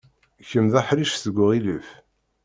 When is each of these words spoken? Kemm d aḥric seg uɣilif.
Kemm 0.49 0.65
d 0.71 0.73
aḥric 0.79 1.11
seg 1.15 1.35
uɣilif. 1.43 1.87